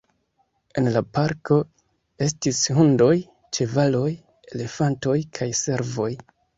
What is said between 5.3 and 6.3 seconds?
kaj servoj.